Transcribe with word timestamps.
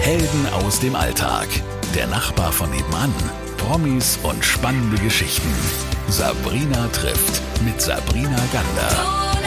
Helden 0.00 0.46
aus 0.52 0.80
dem 0.80 0.94
Alltag. 0.94 1.48
Der 1.94 2.06
Nachbar 2.06 2.52
von 2.52 2.70
nebenan. 2.70 3.12
Promis 3.58 4.18
und 4.22 4.42
spannende 4.44 4.96
Geschichten. 5.02 5.52
Sabrina 6.08 6.88
trifft 6.88 7.42
mit 7.64 7.80
Sabrina 7.80 8.38
Gander. 8.52 9.38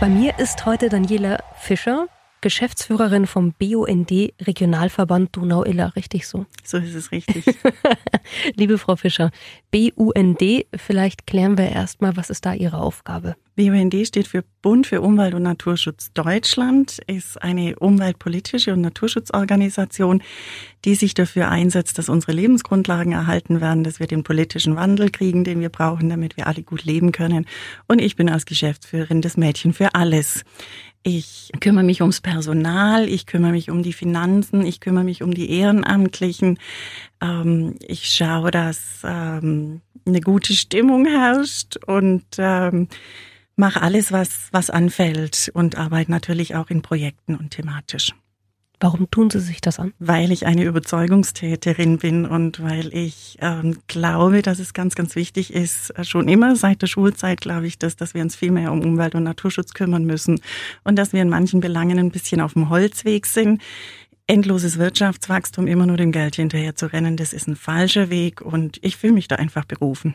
Bei 0.00 0.08
mir 0.08 0.38
ist 0.38 0.64
heute 0.66 0.88
Daniela 0.88 1.38
Fischer, 1.56 2.06
Geschäftsführerin 2.40 3.26
vom 3.26 3.52
BUND 3.52 4.10
Regionalverband 4.40 5.36
Donau-Iller, 5.36 5.94
richtig 5.96 6.26
so? 6.26 6.46
So 6.64 6.78
ist 6.78 6.94
es 6.94 7.12
richtig. 7.12 7.44
Liebe 8.56 8.78
Frau 8.78 8.96
Fischer, 8.96 9.30
BUND, 9.70 10.66
vielleicht 10.74 11.26
klären 11.26 11.58
wir 11.58 11.68
erstmal, 11.68 12.16
was 12.16 12.30
ist 12.30 12.46
da 12.46 12.54
Ihre 12.54 12.78
Aufgabe? 12.78 13.36
BUND 13.56 13.94
steht 14.06 14.26
für 14.26 14.42
Bund 14.62 14.86
für 14.86 15.02
Umwelt 15.02 15.34
und 15.34 15.42
Naturschutz 15.42 16.12
Deutschland, 16.14 16.98
ist 17.06 17.42
eine 17.42 17.76
umweltpolitische 17.76 18.72
und 18.72 18.80
Naturschutzorganisation, 18.80 20.22
die 20.86 20.94
sich 20.94 21.12
dafür 21.12 21.48
einsetzt, 21.48 21.98
dass 21.98 22.08
unsere 22.08 22.32
Lebensgrundlagen 22.32 23.12
erhalten 23.12 23.60
werden, 23.60 23.84
dass 23.84 24.00
wir 24.00 24.06
den 24.06 24.22
politischen 24.22 24.76
Wandel 24.76 25.10
kriegen, 25.10 25.44
den 25.44 25.60
wir 25.60 25.68
brauchen, 25.68 26.08
damit 26.08 26.38
wir 26.38 26.46
alle 26.46 26.62
gut 26.62 26.84
leben 26.84 27.12
können. 27.12 27.46
Und 27.86 28.00
ich 28.00 28.16
bin 28.16 28.30
als 28.30 28.46
Geschäftsführerin 28.46 29.20
das 29.20 29.36
Mädchen 29.36 29.74
für 29.74 29.94
alles. 29.94 30.44
Ich 31.02 31.50
kümmere 31.60 31.84
mich 31.84 32.02
ums 32.02 32.20
Personal, 32.20 33.08
ich 33.08 33.24
kümmere 33.24 33.52
mich 33.52 33.70
um 33.70 33.82
die 33.82 33.94
Finanzen, 33.94 34.66
ich 34.66 34.80
kümmere 34.80 35.04
mich 35.04 35.22
um 35.22 35.32
die 35.32 35.50
Ehrenamtlichen. 35.50 36.58
Ähm, 37.22 37.76
ich 37.80 38.08
schaue, 38.08 38.50
dass 38.50 39.00
ähm, 39.02 39.80
eine 40.04 40.20
gute 40.20 40.52
Stimmung 40.52 41.06
herrscht 41.06 41.78
und 41.86 42.24
ähm, 42.36 42.88
mache 43.56 43.80
alles, 43.80 44.12
was, 44.12 44.48
was 44.52 44.68
anfällt 44.68 45.50
und 45.54 45.78
arbeite 45.78 46.10
natürlich 46.10 46.54
auch 46.54 46.68
in 46.68 46.82
Projekten 46.82 47.34
und 47.34 47.50
thematisch. 47.50 48.12
Warum 48.82 49.10
tun 49.10 49.28
Sie 49.28 49.40
sich 49.40 49.60
das 49.60 49.78
an? 49.78 49.92
Weil 49.98 50.32
ich 50.32 50.46
eine 50.46 50.64
Überzeugungstäterin 50.64 51.98
bin 51.98 52.24
und 52.24 52.62
weil 52.62 52.92
ich 52.94 53.36
ähm, 53.42 53.78
glaube, 53.88 54.40
dass 54.40 54.58
es 54.58 54.72
ganz, 54.72 54.94
ganz 54.94 55.14
wichtig 55.16 55.52
ist, 55.52 55.90
äh, 55.90 56.04
schon 56.04 56.28
immer 56.28 56.56
seit 56.56 56.80
der 56.80 56.86
Schulzeit 56.86 57.42
glaube 57.42 57.66
ich, 57.66 57.78
dass, 57.78 57.96
dass 57.96 58.14
wir 58.14 58.22
uns 58.22 58.36
viel 58.36 58.50
mehr 58.50 58.72
um 58.72 58.80
Umwelt- 58.80 59.14
und 59.14 59.24
Naturschutz 59.24 59.74
kümmern 59.74 60.06
müssen 60.06 60.40
und 60.82 60.96
dass 60.96 61.12
wir 61.12 61.20
in 61.20 61.28
manchen 61.28 61.60
Belangen 61.60 61.98
ein 61.98 62.10
bisschen 62.10 62.40
auf 62.40 62.54
dem 62.54 62.70
Holzweg 62.70 63.26
sind. 63.26 63.60
Endloses 64.26 64.78
Wirtschaftswachstum, 64.78 65.66
immer 65.66 65.84
nur 65.84 65.98
dem 65.98 66.10
Geld 66.10 66.36
hinterher 66.36 66.74
zu 66.74 66.86
rennen, 66.86 67.18
das 67.18 67.34
ist 67.34 67.48
ein 67.48 67.56
falscher 67.56 68.08
Weg 68.08 68.40
und 68.40 68.78
ich 68.80 68.96
fühle 68.96 69.12
mich 69.12 69.28
da 69.28 69.36
einfach 69.36 69.66
berufen. 69.66 70.14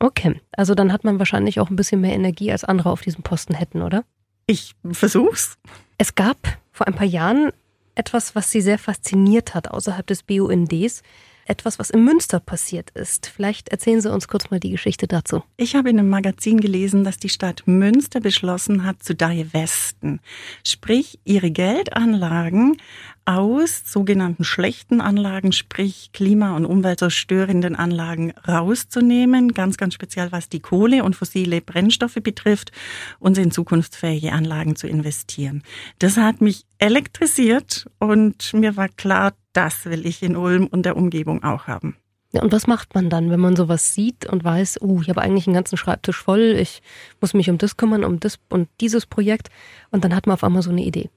Okay, 0.00 0.40
also 0.52 0.74
dann 0.74 0.92
hat 0.92 1.04
man 1.04 1.20
wahrscheinlich 1.20 1.60
auch 1.60 1.70
ein 1.70 1.76
bisschen 1.76 2.00
mehr 2.00 2.14
Energie, 2.14 2.50
als 2.50 2.64
andere 2.64 2.90
auf 2.90 3.02
diesem 3.02 3.22
Posten 3.22 3.54
hätten, 3.54 3.82
oder? 3.82 4.02
Ich 4.46 4.74
versuch's. 4.90 5.58
Es 5.98 6.14
gab 6.16 6.58
vor 6.72 6.88
ein 6.88 6.94
paar 6.94 7.06
Jahren 7.06 7.52
etwas, 7.94 8.34
was 8.34 8.50
Sie 8.50 8.60
sehr 8.60 8.78
fasziniert 8.78 9.54
hat 9.54 9.70
außerhalb 9.70 10.06
des 10.06 10.22
BUNDs. 10.22 11.02
Etwas, 11.46 11.80
was 11.80 11.90
in 11.90 12.04
Münster 12.04 12.38
passiert 12.38 12.90
ist. 12.90 13.26
Vielleicht 13.26 13.70
erzählen 13.70 14.00
Sie 14.00 14.12
uns 14.12 14.28
kurz 14.28 14.50
mal 14.50 14.60
die 14.60 14.70
Geschichte 14.70 15.08
dazu. 15.08 15.42
Ich 15.56 15.74
habe 15.74 15.90
in 15.90 15.98
einem 15.98 16.08
Magazin 16.08 16.60
gelesen, 16.60 17.02
dass 17.02 17.16
die 17.16 17.28
Stadt 17.28 17.62
Münster 17.66 18.20
beschlossen 18.20 18.84
hat, 18.84 19.02
zu 19.02 19.14
Westen, 19.52 20.20
sprich 20.64 21.18
ihre 21.24 21.50
Geldanlagen 21.50 22.76
aus 23.24 23.82
sogenannten 23.84 24.44
schlechten 24.44 25.00
Anlagen, 25.00 25.52
sprich 25.52 26.10
klima- 26.12 26.56
und 26.56 26.64
umweltzerstörenden 26.64 27.76
Anlagen 27.76 28.32
rauszunehmen, 28.46 29.54
ganz, 29.54 29.76
ganz 29.76 29.94
speziell 29.94 30.32
was 30.32 30.48
die 30.48 30.60
Kohle 30.60 31.04
und 31.04 31.16
fossile 31.16 31.60
Brennstoffe 31.60 32.18
betrifft 32.22 32.72
und 33.18 33.38
in 33.38 33.50
zukunftsfähige 33.50 34.32
Anlagen 34.32 34.76
zu 34.76 34.88
investieren. 34.88 35.62
Das 35.98 36.16
hat 36.16 36.40
mich 36.40 36.64
elektrisiert 36.78 37.86
und 37.98 38.52
mir 38.52 38.76
war 38.76 38.88
klar, 38.88 39.34
das 39.52 39.84
will 39.84 40.06
ich 40.06 40.22
in 40.22 40.36
Ulm 40.36 40.66
und 40.66 40.84
der 40.84 40.96
Umgebung 40.96 41.42
auch 41.42 41.66
haben. 41.66 41.96
Ja, 42.32 42.42
und 42.42 42.52
was 42.52 42.68
macht 42.68 42.94
man 42.94 43.10
dann, 43.10 43.30
wenn 43.30 43.40
man 43.40 43.56
sowas 43.56 43.92
sieht 43.92 44.26
und 44.26 44.44
weiß, 44.44 44.82
oh, 44.82 45.00
ich 45.02 45.08
habe 45.08 45.20
eigentlich 45.20 45.48
einen 45.48 45.54
ganzen 45.54 45.76
Schreibtisch 45.76 46.16
voll, 46.22 46.56
ich 46.58 46.80
muss 47.20 47.34
mich 47.34 47.50
um 47.50 47.58
das 47.58 47.76
kümmern, 47.76 48.04
um 48.04 48.20
das 48.20 48.38
und 48.48 48.68
dieses 48.80 49.04
Projekt 49.04 49.48
und 49.90 50.04
dann 50.04 50.14
hat 50.14 50.26
man 50.26 50.34
auf 50.34 50.44
einmal 50.44 50.62
so 50.62 50.70
eine 50.70 50.84
Idee. 50.84 51.10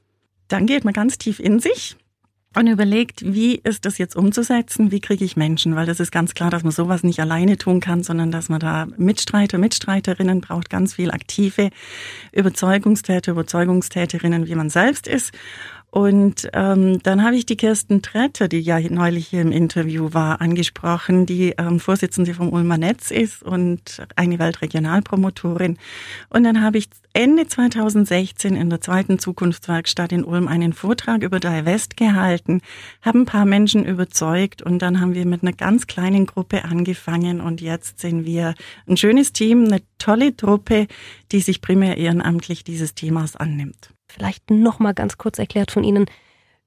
Dann 0.54 0.68
geht 0.68 0.86
man 0.86 0.94
ganz 0.94 1.18
tief 1.18 1.40
in 1.40 1.60
sich 1.60 1.96
und 2.56 2.68
überlegt, 2.68 3.24
wie 3.26 3.56
ist 3.56 3.86
das 3.86 3.98
jetzt 3.98 4.16
umzusetzen, 4.16 4.92
wie 4.92 5.00
kriege 5.00 5.26
ich 5.26 5.36
Menschen, 5.36 5.76
weil 5.76 5.88
das 5.88 6.00
ist 6.00 6.12
ganz 6.12 6.36
klar, 6.36 6.52
dass 6.52 6.62
man 6.62 6.72
sowas 6.72 7.02
nicht 7.02 7.20
alleine 7.20 7.58
tun 7.58 7.80
kann, 7.80 8.04
sondern 8.04 8.30
dass 8.30 8.50
man 8.50 8.60
da 8.60 8.86
Mitstreiter, 8.96 9.58
Mitstreiterinnen 9.58 10.42
braucht, 10.42 10.70
ganz 10.70 10.94
viel 10.94 11.10
aktive 11.10 11.72
Überzeugungstäter, 12.32 13.32
Überzeugungstäterinnen, 13.32 14.46
wie 14.46 14.54
man 14.54 14.70
selbst 14.70 15.08
ist. 15.08 15.32
Und 15.94 16.50
ähm, 16.54 17.04
dann 17.04 17.24
habe 17.24 17.36
ich 17.36 17.46
die 17.46 17.56
Kirsten 17.56 18.02
Tretter, 18.02 18.48
die 18.48 18.62
ja 18.62 18.80
neulich 18.80 19.28
hier 19.28 19.42
im 19.42 19.52
Interview 19.52 20.10
war, 20.12 20.42
angesprochen, 20.42 21.28
die 21.28 21.54
ähm, 21.60 21.80
Vorsitzende 21.80 22.34
vom 22.34 22.52
Ulmer 22.52 22.80
Netz 22.80 23.12
ist 23.12 23.44
und 23.44 24.02
eine 24.16 24.40
Weltregionalpromotorin. 24.40 25.78
Und 26.30 26.46
dann 26.46 26.64
habe 26.64 26.80
ich 26.80 26.90
Ende 27.14 27.46
2016 27.46 28.56
in 28.56 28.72
der 28.72 28.82
zweiten 28.82 29.20
Zukunftswerkstatt 29.20 30.12
in 30.14 30.24
Ulm 30.24 30.48
einen 30.48 30.74
Vortrag 30.74 31.22
über 31.22 31.40
Divest 31.40 31.96
gehalten, 31.96 32.62
habe 33.04 33.20
ein 33.20 33.26
paar 33.26 33.46
Menschen 33.46 33.86
überzeugt 33.86 34.64
und 34.64 34.80
dann 34.82 35.00
haben 35.00 35.14
wir 35.14 35.28
mit 35.28 35.44
einer 35.44 35.54
ganz 35.54 35.86
kleinen 35.86 36.26
Gruppe 36.26 36.66
angefangen 36.66 37.40
und 37.40 37.62
jetzt 37.62 38.00
sind 38.00 38.26
wir 38.26 38.56
ein 38.88 38.98
schönes 38.98 39.32
Team, 39.32 39.66
eine 39.66 39.84
tolle 40.00 40.36
Truppe, 40.36 40.88
die 41.32 41.42
sich 41.42 41.62
primär 41.62 41.98
ehrenamtlich 41.98 42.64
dieses 42.64 42.96
Themas 42.96 43.36
annimmt. 43.36 43.93
Vielleicht 44.14 44.52
noch 44.52 44.78
mal 44.78 44.94
ganz 44.94 45.18
kurz 45.18 45.40
erklärt 45.40 45.72
von 45.72 45.84
Ihnen, 45.84 46.06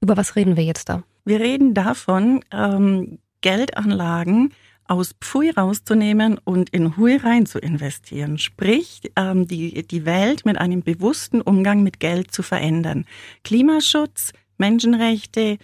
über 0.01 0.17
was 0.17 0.35
reden 0.35 0.57
wir 0.57 0.65
jetzt 0.65 0.89
da? 0.89 1.05
Wir 1.25 1.39
reden 1.39 1.75
davon, 1.75 2.45
ähm, 2.51 3.21
Geldanlagen 3.41 4.53
aus 4.89 5.15
Pfui 5.21 5.51
rauszunehmen 5.51 6.39
und 6.43 6.71
in 6.71 6.97
Hui 6.97 7.15
rein 7.17 7.47
zu 7.47 7.61
investieren. 7.61 8.39
Sprich, 8.39 9.13
ähm, 9.15 9.47
die, 9.47 9.87
die 9.87 10.05
Welt 10.05 10.45
mit 10.45 10.59
einem 10.59 10.83
bewussten 10.83 11.41
Umgang 11.41 11.85
mit 11.85 12.01
Geld 12.01 12.33
zu 12.33 12.43
verändern. 12.43 13.05
Klimaschutz, 13.45 14.33
Menschenrechte, 14.59 15.59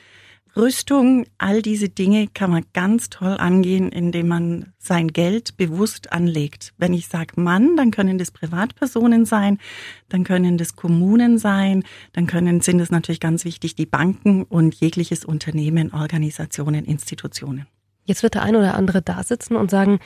Rüstung, 0.54 1.24
all 1.38 1.62
diese 1.62 1.88
Dinge 1.88 2.26
kann 2.26 2.50
man 2.50 2.64
ganz 2.74 3.08
toll 3.08 3.36
angehen, 3.38 3.90
indem 3.90 4.28
man 4.28 4.72
sein 4.78 5.08
Geld 5.08 5.56
bewusst 5.56 6.12
anlegt. 6.12 6.74
Wenn 6.76 6.92
ich 6.92 7.08
sage 7.08 7.40
Mann, 7.40 7.76
dann 7.76 7.90
können 7.90 8.18
das 8.18 8.30
Privatpersonen 8.30 9.24
sein, 9.24 9.58
dann 10.10 10.24
können 10.24 10.58
das 10.58 10.76
Kommunen 10.76 11.38
sein, 11.38 11.84
dann 12.12 12.26
können, 12.26 12.60
sind 12.60 12.80
es 12.80 12.90
natürlich 12.90 13.20
ganz 13.20 13.46
wichtig 13.46 13.76
die 13.76 13.86
Banken 13.86 14.44
und 14.44 14.74
jegliches 14.74 15.24
Unternehmen, 15.24 15.94
Organisationen, 15.94 16.84
Institutionen. 16.84 17.66
Jetzt 18.04 18.22
wird 18.22 18.34
der 18.34 18.42
ein 18.42 18.56
oder 18.56 18.74
andere 18.74 19.00
da 19.00 19.22
sitzen 19.22 19.56
und 19.56 19.70
sagen, 19.70 20.00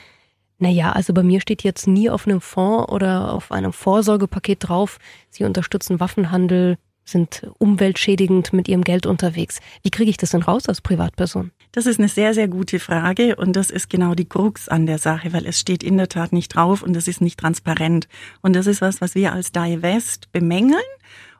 na 0.59 0.69
ja, 0.69 0.93
also 0.93 1.13
bei 1.13 1.23
mir 1.23 1.41
steht 1.41 1.63
jetzt 1.63 1.87
nie 1.87 2.09
auf 2.09 2.25
einem 2.25 2.41
Fonds 2.41 2.89
oder 2.89 3.33
auf 3.33 3.51
einem 3.51 3.73
Vorsorgepaket 3.73 4.69
drauf, 4.69 4.97
Sie 5.29 5.43
unterstützen 5.43 5.99
Waffenhandel, 5.99 6.77
sind 7.09 7.49
umweltschädigend 7.57 8.53
mit 8.53 8.67
ihrem 8.67 8.83
Geld 8.83 9.05
unterwegs. 9.05 9.59
Wie 9.83 9.89
kriege 9.89 10.09
ich 10.09 10.17
das 10.17 10.31
denn 10.31 10.43
raus 10.43 10.67
als 10.67 10.81
Privatperson? 10.81 11.51
Das 11.71 11.85
ist 11.85 11.99
eine 11.99 12.09
sehr, 12.09 12.33
sehr 12.33 12.47
gute 12.47 12.79
Frage 12.79 13.35
und 13.35 13.55
das 13.55 13.69
ist 13.69 13.89
genau 13.89 14.15
die 14.15 14.27
Krux 14.27 14.67
an 14.67 14.85
der 14.85 14.97
Sache, 14.97 15.33
weil 15.33 15.45
es 15.45 15.59
steht 15.59 15.83
in 15.83 15.97
der 15.97 16.09
Tat 16.09 16.33
nicht 16.33 16.49
drauf 16.49 16.81
und 16.81 16.95
es 16.95 17.07
ist 17.07 17.21
nicht 17.21 17.39
transparent. 17.39 18.07
Und 18.41 18.55
das 18.55 18.67
ist 18.67 18.81
was, 18.81 19.01
was 19.01 19.15
wir 19.15 19.33
als 19.33 19.51
Divest 19.51 20.31
bemängeln 20.31 20.81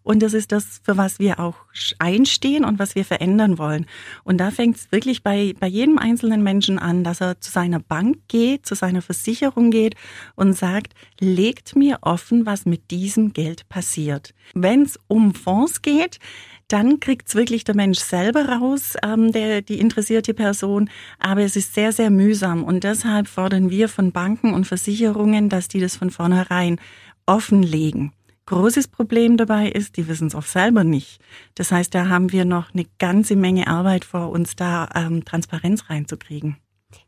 und 0.07 0.23
das 0.23 0.33
ist 0.33 0.53
das, 0.53 0.79
für 0.83 0.95
was 0.95 1.19
wir 1.19 1.37
auch 1.37 1.57
einstehen 1.99 2.63
und 2.63 2.79
was 2.79 2.95
wir 2.95 3.03
verändern 3.03 3.57
wollen. 3.57 3.85
Und 4.23 4.37
da 4.37 4.51
fängt 4.51 4.77
es 4.77 4.89
wirklich 4.89 5.21
bei, 5.21 5.53
bei 5.59 5.67
jedem 5.67 5.97
einzelnen 5.97 6.43
Menschen 6.43 6.79
an, 6.79 7.03
dass 7.03 7.19
er 7.19 7.41
zu 7.41 7.51
seiner 7.51 7.79
Bank 7.79 8.19
geht, 8.29 8.65
zu 8.65 8.73
seiner 8.73 9.01
Versicherung 9.01 9.69
geht 9.69 9.95
und 10.35 10.53
sagt, 10.53 10.93
legt 11.19 11.75
mir 11.75 11.97
offen, 12.03 12.45
was 12.45 12.65
mit 12.65 12.89
diesem 12.89 13.33
Geld 13.33 13.67
passiert. 13.67 14.33
Wenn 14.53 14.83
es 14.83 14.97
um 15.07 15.33
Fonds 15.33 15.81
geht, 15.81 16.19
dann 16.69 17.01
kriegt's 17.01 17.35
wirklich 17.35 17.65
der 17.65 17.75
Mensch 17.75 17.99
selber 17.99 18.47
raus, 18.47 18.93
ähm, 19.03 19.33
der, 19.33 19.61
die 19.61 19.77
interessierte 19.77 20.33
Person. 20.33 20.89
Aber 21.19 21.41
es 21.41 21.57
ist 21.57 21.73
sehr, 21.73 21.91
sehr 21.91 22.11
mühsam. 22.11 22.63
Und 22.63 22.85
deshalb 22.85 23.27
fordern 23.27 23.69
wir 23.69 23.89
von 23.89 24.13
Banken 24.13 24.53
und 24.53 24.67
Versicherungen, 24.67 25.49
dass 25.49 25.67
die 25.67 25.81
das 25.81 25.97
von 25.97 26.11
vornherein 26.11 26.79
offenlegen. 27.25 28.13
Großes 28.47 28.87
Problem 28.87 29.35
dabei 29.35 29.67
ist, 29.67 29.97
die 29.97 30.07
wissen 30.07 30.27
es 30.27 30.35
auch 30.35 30.43
selber 30.43 30.85
nicht. 30.85 31.19
Das 31.55 31.73
heißt, 31.73 31.93
da 31.93 32.07
haben 32.07 32.31
wir 32.31 32.45
noch 32.45 32.73
eine 32.73 32.85
ganze 32.97 33.35
Menge 33.35 33.67
Arbeit 33.67 34.05
vor 34.05 34.29
uns, 34.29 34.55
da 34.55 34.87
ähm, 34.95 35.25
Transparenz 35.25 35.89
reinzukriegen. 35.89 36.55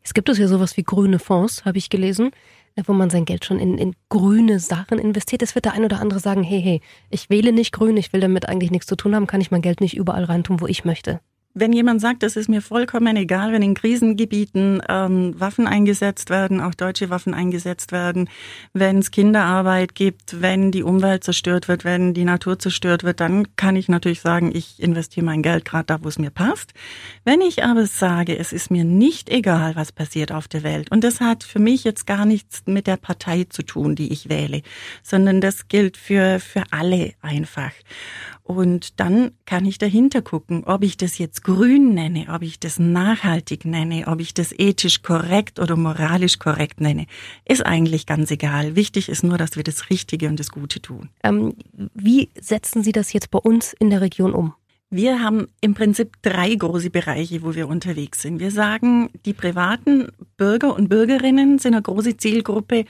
Es 0.04 0.14
gibt 0.14 0.28
es 0.28 0.38
ja 0.38 0.50
sowas 0.50 0.76
wie 0.76 0.84
grüne 0.84 1.18
Fonds, 1.18 1.64
habe 1.64 1.78
ich 1.78 1.90
gelesen, 1.90 2.32
äh, 2.76 2.84
wo 2.86 2.92
man 2.92 3.10
sein 3.10 3.24
Geld 3.24 3.46
schon 3.46 3.58
in, 3.58 3.78
in 3.78 3.96
grüne 4.10 4.60
Sachen 4.60 5.00
investiert. 5.00 5.42
Es 5.42 5.56
wird 5.56 5.64
der 5.64 5.74
ein 5.74 5.86
oder 5.86 6.02
andere 6.02 6.20
sagen, 6.20 6.44
hey, 6.44 6.62
hey, 6.62 6.82
ich 7.10 7.30
wähle 7.30 7.54
nicht 7.54 7.72
grün, 7.72 7.96
ich 7.96 8.12
will 8.12 8.20
damit 8.20 8.50
eigentlich 8.50 8.72
nichts 8.72 8.88
zu 8.88 8.98
tun 8.98 9.16
haben, 9.16 9.26
kann 9.26 9.40
ich 9.40 9.50
mein 9.50 9.62
Geld 9.62 9.80
nicht 9.80 9.96
überall 9.96 10.26
reintun, 10.26 10.60
wo 10.60 10.68
ich 10.68 10.84
möchte 10.84 11.22
wenn 11.60 11.74
jemand 11.74 12.02
sagt, 12.02 12.24
es 12.24 12.36
ist 12.36 12.50
mir 12.50 12.62
vollkommen 12.62 13.16
egal, 13.16 13.52
wenn 13.52 13.62
in 13.62 13.74
Krisengebieten 13.74 14.82
ähm, 14.88 15.40
Waffen 15.40 15.68
eingesetzt 15.68 16.30
werden, 16.30 16.62
auch 16.62 16.74
deutsche 16.74 17.10
Waffen 17.10 17.34
eingesetzt 17.34 17.92
werden, 17.92 18.30
wenn 18.74 19.00
es 19.00 19.12
Kinderarbeit 19.12 19.96
gibt, 19.96 20.42
wenn 20.42 20.72
die 20.72 20.84
Umwelt 20.84 21.24
zerstört 21.24 21.68
wird, 21.68 21.84
wenn 21.84 22.14
die 22.14 22.26
Natur 22.26 22.60
zerstört 22.60 23.04
wird, 23.04 23.20
dann 23.20 23.56
kann 23.56 23.76
ich 23.76 23.90
natürlich 23.90 24.22
sagen, 24.22 24.52
ich 24.54 24.82
investiere 24.82 25.26
mein 25.26 25.42
Geld 25.42 25.66
gerade 25.66 25.86
da, 25.86 26.04
wo 26.04 26.08
es 26.08 26.20
mir 26.20 26.32
passt. 26.32 26.74
Wenn 27.24 27.42
ich 27.42 27.64
aber 27.64 27.86
sage, 27.86 28.38
es 28.38 28.54
ist 28.54 28.72
mir 28.72 28.84
nicht 28.84 29.30
egal, 29.30 29.76
was 29.76 29.92
passiert 29.92 30.32
auf 30.32 30.48
der 30.48 30.64
Welt, 30.64 30.92
und 30.92 31.04
das 31.04 31.20
hat 31.20 31.44
für 31.44 31.60
mich 31.60 31.84
jetzt 31.84 32.08
gar 32.08 32.26
nichts 32.26 32.64
mit 32.66 32.88
der 32.88 32.98
Partei 32.98 33.46
zu 33.50 33.64
tun, 33.64 33.96
die 33.96 34.12
ich 34.12 34.30
wähle, 34.30 34.62
sondern 35.04 35.42
das 35.42 35.68
gilt 35.68 35.98
für, 35.98 36.40
für 36.40 36.64
alle 36.72 37.14
einfach. 37.22 37.72
Und 38.50 39.00
dann 39.00 39.30
kann 39.46 39.66
ich 39.66 39.78
dahinter 39.78 40.24
gucken, 40.24 40.64
ob 40.64 40.84
ich 40.84 40.98
das 40.98 41.20
jetzt 41.20 41.44
grün 41.56 41.96
nenne, 41.96 42.28
ob 42.30 42.44
ich 42.44 42.60
das 42.60 42.78
nachhaltig 42.78 43.66
nenne, 43.66 44.04
ob 44.06 44.19
ich 44.19 44.36
das 44.36 44.54
ethisch 44.56 45.01
korrekt 45.01 45.60
oder 45.60 45.75
moralisch 45.75 46.38
korrekt 46.38 46.80
nenne. 46.80 47.07
Ist 47.44 47.66
eigentlich 47.66 48.06
ganz 48.06 48.30
egal. 48.30 48.75
Wichtig 48.75 49.10
ist 49.10 49.24
nur, 49.24 49.40
dass 49.40 49.56
wir 49.56 49.63
das 49.63 49.90
Richtige 49.90 50.28
und 50.28 50.40
das 50.40 50.51
Gute 50.51 50.80
tun. 50.80 51.10
Ähm, 51.24 51.56
wie 51.96 52.30
setzen 52.40 52.84
Sie 52.84 52.92
das 52.92 53.13
jetzt 53.13 53.31
bei 53.31 53.40
uns 53.40 53.74
in 53.74 53.90
der 53.90 54.01
Region 54.01 54.34
um? 54.34 54.54
Wir 54.92 55.24
haben 55.24 55.48
im 55.60 55.74
Prinzip 55.74 56.18
drei 56.22 56.54
große 56.54 56.92
Bereiche, 56.92 57.42
wo 57.42 57.56
wir 57.56 57.68
unterwegs 57.68 58.22
sind. 58.22 58.40
Wir 58.40 58.52
sagen, 58.52 59.10
die 59.25 59.34
privaten 59.34 60.10
Bürger 60.38 60.75
und 60.75 60.88
Bürgerinnen 60.88 61.57
sind 61.57 61.74
eine 61.74 61.81
große 61.81 62.18
Zielgruppe, 62.18 62.86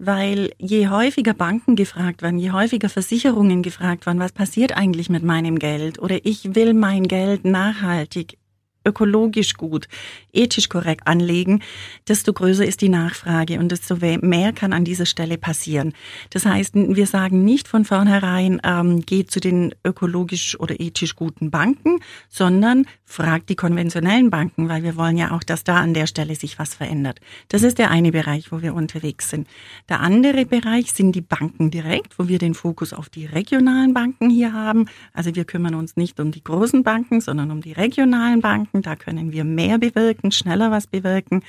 weil 0.00 0.52
je 0.58 0.88
häufiger 0.88 1.34
Banken 1.34 1.76
gefragt 1.76 2.22
werden, 2.22 2.38
je 2.38 2.52
häufiger 2.52 2.88
Versicherungen 2.88 3.62
gefragt 3.62 4.06
werden, 4.06 4.18
was 4.18 4.32
passiert 4.32 4.74
eigentlich 4.76 5.10
mit 5.10 5.22
meinem 5.22 5.58
Geld 5.58 5.98
oder 5.98 6.24
ich 6.24 6.54
will 6.54 6.72
mein 6.72 7.04
Geld 7.06 7.44
nachhaltig 7.44 8.38
ökologisch 8.84 9.54
gut, 9.54 9.88
ethisch 10.32 10.68
korrekt 10.68 11.06
anlegen, 11.06 11.62
desto 12.08 12.32
größer 12.32 12.64
ist 12.64 12.80
die 12.80 12.88
Nachfrage 12.88 13.58
und 13.58 13.70
desto 13.70 13.96
mehr 13.96 14.52
kann 14.52 14.72
an 14.72 14.84
dieser 14.84 15.06
Stelle 15.06 15.36
passieren. 15.36 15.92
Das 16.30 16.46
heißt, 16.46 16.74
wir 16.74 17.06
sagen 17.06 17.44
nicht 17.44 17.68
von 17.68 17.84
vornherein, 17.84 18.60
ähm, 18.64 19.02
geht 19.02 19.30
zu 19.30 19.40
den 19.40 19.74
ökologisch 19.84 20.58
oder 20.58 20.80
ethisch 20.80 21.14
guten 21.14 21.50
Banken, 21.50 22.00
sondern 22.28 22.86
fragt 23.10 23.48
die 23.48 23.56
konventionellen 23.56 24.30
Banken, 24.30 24.68
weil 24.68 24.84
wir 24.84 24.96
wollen 24.96 25.16
ja 25.16 25.32
auch, 25.32 25.42
dass 25.42 25.64
da 25.64 25.78
an 25.78 25.94
der 25.94 26.06
Stelle 26.06 26.36
sich 26.36 26.60
was 26.60 26.74
verändert. 26.74 27.20
Das 27.48 27.62
ist 27.62 27.78
der 27.78 27.90
eine 27.90 28.12
Bereich, 28.12 28.52
wo 28.52 28.62
wir 28.62 28.72
unterwegs 28.72 29.30
sind. 29.30 29.48
Der 29.88 30.00
andere 30.00 30.46
Bereich 30.46 30.92
sind 30.92 31.12
die 31.12 31.20
Banken 31.20 31.72
direkt, 31.72 32.20
wo 32.20 32.28
wir 32.28 32.38
den 32.38 32.54
Fokus 32.54 32.92
auf 32.92 33.08
die 33.08 33.26
regionalen 33.26 33.94
Banken 33.94 34.30
hier 34.30 34.52
haben. 34.52 34.86
Also 35.12 35.34
wir 35.34 35.44
kümmern 35.44 35.74
uns 35.74 35.96
nicht 35.96 36.20
um 36.20 36.30
die 36.30 36.44
großen 36.44 36.84
Banken, 36.84 37.20
sondern 37.20 37.50
um 37.50 37.62
die 37.62 37.72
regionalen 37.72 38.40
Banken. 38.42 38.80
Da 38.82 38.94
können 38.94 39.32
wir 39.32 39.42
mehr 39.42 39.78
bewirken, 39.78 40.30
schneller 40.30 40.70
was 40.70 40.86
bewirken. 40.86 41.42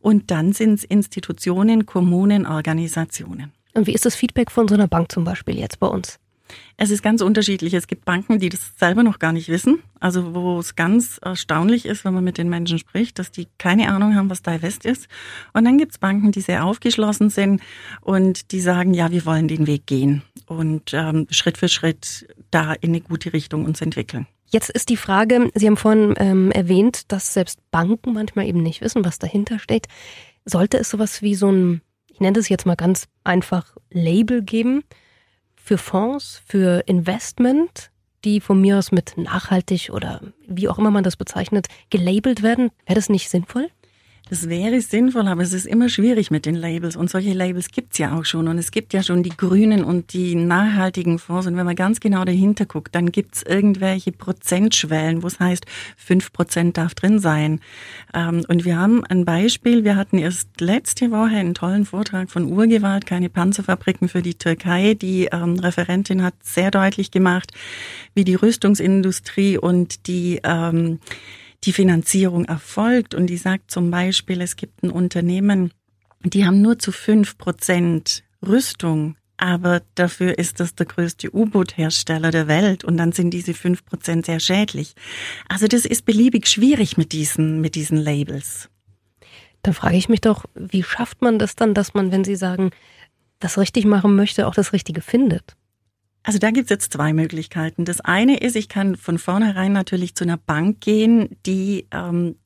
Und 0.00 0.30
dann 0.30 0.52
sind 0.54 0.74
es 0.74 0.84
Institutionen, 0.84 1.84
Kommunen, 1.84 2.46
Organisationen. 2.46 3.52
Und 3.74 3.86
wie 3.86 3.92
ist 3.92 4.06
das 4.06 4.14
Feedback 4.14 4.50
von 4.50 4.68
so 4.68 4.74
einer 4.74 4.88
Bank 4.88 5.12
zum 5.12 5.24
Beispiel 5.24 5.58
jetzt 5.58 5.80
bei 5.80 5.86
uns? 5.86 6.18
Es 6.76 6.90
ist 6.90 7.02
ganz 7.02 7.20
unterschiedlich. 7.20 7.74
Es 7.74 7.86
gibt 7.86 8.04
Banken, 8.04 8.38
die 8.38 8.48
das 8.48 8.72
selber 8.78 9.02
noch 9.02 9.18
gar 9.18 9.32
nicht 9.32 9.48
wissen. 9.48 9.82
Also 10.00 10.34
wo 10.34 10.58
es 10.58 10.74
ganz 10.74 11.18
erstaunlich 11.22 11.86
ist, 11.86 12.04
wenn 12.04 12.14
man 12.14 12.24
mit 12.24 12.38
den 12.38 12.48
Menschen 12.48 12.78
spricht, 12.78 13.18
dass 13.18 13.30
die 13.30 13.46
keine 13.58 13.92
Ahnung 13.92 14.14
haben, 14.14 14.28
was 14.28 14.42
Divest 14.42 14.84
ist. 14.84 15.08
Und 15.52 15.64
dann 15.64 15.78
gibt 15.78 15.92
es 15.92 15.98
Banken, 15.98 16.32
die 16.32 16.40
sehr 16.40 16.64
aufgeschlossen 16.64 17.30
sind 17.30 17.62
und 18.00 18.50
die 18.52 18.60
sagen, 18.60 18.92
ja, 18.92 19.10
wir 19.10 19.24
wollen 19.24 19.48
den 19.48 19.66
Weg 19.66 19.86
gehen 19.86 20.22
und 20.46 20.92
ähm, 20.92 21.26
Schritt 21.30 21.58
für 21.58 21.68
Schritt 21.68 22.26
da 22.50 22.72
in 22.72 22.90
eine 22.90 23.00
gute 23.00 23.32
Richtung 23.32 23.64
uns 23.64 23.80
entwickeln. 23.80 24.26
Jetzt 24.48 24.70
ist 24.70 24.88
die 24.88 24.96
Frage, 24.96 25.50
Sie 25.54 25.66
haben 25.66 25.76
vorhin 25.76 26.14
ähm, 26.18 26.50
erwähnt, 26.52 27.10
dass 27.12 27.34
selbst 27.34 27.58
Banken 27.70 28.12
manchmal 28.12 28.46
eben 28.46 28.62
nicht 28.62 28.82
wissen, 28.82 29.04
was 29.04 29.18
dahinter 29.18 29.58
steht. 29.58 29.86
Sollte 30.44 30.78
es 30.78 30.90
sowas 30.90 31.22
wie 31.22 31.34
so 31.34 31.50
ein, 31.50 31.80
ich 32.08 32.20
nenne 32.20 32.34
das 32.34 32.48
jetzt 32.48 32.66
mal 32.66 32.76
ganz 32.76 33.08
einfach, 33.24 33.74
Label 33.90 34.42
geben 34.42 34.84
für 35.64 35.78
Fonds, 35.78 36.42
für 36.46 36.82
Investment, 36.86 37.90
die 38.24 38.40
von 38.40 38.60
mir 38.60 38.78
aus 38.78 38.92
mit 38.92 39.16
nachhaltig 39.16 39.90
oder 39.90 40.20
wie 40.46 40.68
auch 40.68 40.78
immer 40.78 40.90
man 40.90 41.04
das 41.04 41.16
bezeichnet, 41.16 41.68
gelabelt 41.88 42.42
werden? 42.42 42.70
Wäre 42.84 42.96
das 42.96 43.08
nicht 43.08 43.30
sinnvoll? 43.30 43.70
Das 44.30 44.48
wäre 44.48 44.80
sinnvoll, 44.80 45.28
aber 45.28 45.42
es 45.42 45.52
ist 45.52 45.66
immer 45.66 45.90
schwierig 45.90 46.30
mit 46.30 46.46
den 46.46 46.54
Labels. 46.54 46.96
Und 46.96 47.10
solche 47.10 47.34
Labels 47.34 47.68
gibt's 47.70 47.98
ja 47.98 48.18
auch 48.18 48.24
schon. 48.24 48.48
Und 48.48 48.56
es 48.56 48.70
gibt 48.70 48.94
ja 48.94 49.02
schon 49.02 49.22
die 49.22 49.36
grünen 49.36 49.84
und 49.84 50.14
die 50.14 50.34
nachhaltigen 50.34 51.18
Fonds. 51.18 51.46
Und 51.46 51.58
wenn 51.58 51.66
man 51.66 51.76
ganz 51.76 52.00
genau 52.00 52.24
dahinter 52.24 52.64
guckt, 52.64 52.94
dann 52.94 53.12
gibt's 53.12 53.42
irgendwelche 53.42 54.12
Prozentschwellen, 54.12 55.22
wo 55.22 55.26
es 55.26 55.38
heißt, 55.40 55.66
fünf 55.98 56.32
Prozent 56.32 56.78
darf 56.78 56.94
drin 56.94 57.18
sein. 57.18 57.60
Ähm, 58.14 58.46
und 58.48 58.64
wir 58.64 58.78
haben 58.78 59.04
ein 59.04 59.26
Beispiel. 59.26 59.84
Wir 59.84 59.96
hatten 59.96 60.16
erst 60.16 60.58
letzte 60.58 61.10
Woche 61.10 61.36
einen 61.36 61.52
tollen 61.52 61.84
Vortrag 61.84 62.30
von 62.30 62.50
Urgewalt, 62.50 63.04
keine 63.04 63.28
Panzerfabriken 63.28 64.08
für 64.08 64.22
die 64.22 64.36
Türkei. 64.36 64.94
Die 64.94 65.26
ähm, 65.26 65.58
Referentin 65.58 66.22
hat 66.22 66.34
sehr 66.42 66.70
deutlich 66.70 67.10
gemacht, 67.10 67.52
wie 68.14 68.24
die 68.24 68.36
Rüstungsindustrie 68.36 69.58
und 69.58 70.06
die 70.06 70.40
ähm, 70.44 70.98
die 71.66 71.72
Finanzierung 71.72 72.44
erfolgt. 72.44 73.14
Und 73.14 73.26
die 73.26 73.36
sagt 73.36 73.70
zum 73.70 73.90
Beispiel, 73.90 74.40
es 74.40 74.56
gibt 74.56 74.82
ein 74.82 74.90
Unternehmen, 74.90 75.72
die 76.22 76.46
haben 76.46 76.62
nur 76.62 76.78
zu 76.78 76.92
fünf 76.92 77.36
Prozent 77.36 78.24
Rüstung, 78.46 79.16
aber 79.36 79.82
dafür 79.94 80.38
ist 80.38 80.60
das 80.60 80.74
der 80.74 80.86
größte 80.86 81.34
U-Boot-Hersteller 81.34 82.30
der 82.30 82.48
Welt 82.48 82.84
und 82.84 82.96
dann 82.96 83.12
sind 83.12 83.30
diese 83.30 83.52
fünf 83.52 83.84
Prozent 83.84 84.26
sehr 84.26 84.40
schädlich. 84.40 84.94
Also 85.48 85.66
das 85.66 85.84
ist 85.84 86.04
beliebig 86.04 86.46
schwierig 86.46 86.96
mit 86.96 87.12
diesen, 87.12 87.60
mit 87.60 87.74
diesen 87.74 87.98
Labels. 87.98 88.70
Da 89.62 89.72
frage 89.72 89.96
ich 89.96 90.08
mich 90.08 90.20
doch, 90.20 90.44
wie 90.54 90.82
schafft 90.82 91.22
man 91.22 91.38
das 91.38 91.56
dann, 91.56 91.74
dass 91.74 91.94
man, 91.94 92.12
wenn 92.12 92.24
Sie 92.24 92.36
sagen, 92.36 92.70
das 93.38 93.58
richtig 93.58 93.86
machen 93.86 94.14
möchte, 94.14 94.46
auch 94.46 94.54
das 94.54 94.72
Richtige 94.72 95.00
findet? 95.00 95.56
Also 96.24 96.38
da 96.38 96.50
gibt's 96.50 96.70
jetzt 96.70 96.92
zwei 96.92 97.12
Möglichkeiten. 97.12 97.84
Das 97.84 98.00
eine 98.00 98.38
ist, 98.38 98.56
ich 98.56 98.68
kann 98.68 98.96
von 98.96 99.18
vornherein 99.18 99.72
natürlich 99.72 100.14
zu 100.14 100.24
einer 100.24 100.38
Bank 100.38 100.80
gehen, 100.80 101.36
die 101.44 101.86
ähm, 101.92 102.36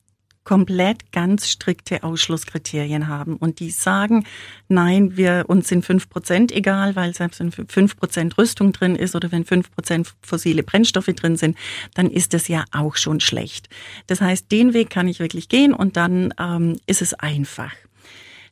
komplett 0.43 1.11
ganz 1.11 1.47
strikte 1.47 2.03
Ausschlusskriterien 2.03 3.07
haben 3.07 3.37
und 3.37 3.59
die 3.59 3.69
sagen, 3.69 4.25
nein, 4.67 5.15
wir 5.15 5.45
uns 5.47 5.69
sind 5.69 5.85
fünf 5.85 6.09
Prozent 6.09 6.51
egal, 6.51 6.95
weil 6.95 7.13
selbst 7.13 7.39
wenn 7.39 7.51
fünf 7.51 7.95
Prozent 7.95 8.37
Rüstung 8.37 8.73
drin 8.73 8.95
ist 8.95 9.15
oder 9.15 9.31
wenn 9.31 9.45
fünf 9.45 9.71
Prozent 9.71 10.13
fossile 10.23 10.63
Brennstoffe 10.63 11.05
drin 11.05 11.37
sind, 11.37 11.57
dann 11.93 12.09
ist 12.09 12.33
das 12.33 12.47
ja 12.47 12.65
auch 12.71 12.97
schon 12.97 13.19
schlecht. 13.19 13.69
Das 14.07 14.19
heißt, 14.19 14.51
den 14.51 14.73
Weg 14.73 14.89
kann 14.89 15.07
ich 15.07 15.19
wirklich 15.19 15.47
gehen 15.47 15.73
und 15.73 15.95
dann 15.95 16.33
ähm, 16.39 16.77
ist 16.85 17.01
es 17.01 17.13
einfach. 17.13 17.73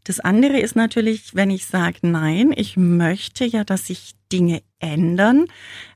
Das 0.04 0.22
andere 0.22 0.60
ist 0.60 0.78
natürlich, 0.78 1.36
wenn 1.36 1.50
ich 1.50 1.66
sage, 1.66 1.98
nein, 2.04 2.54
ich 2.56 2.78
möchte 2.78 3.44
ja, 3.44 3.66
dass 3.66 3.88
sich 3.88 4.14
Dinge 4.32 4.62
ändern, 4.80 5.46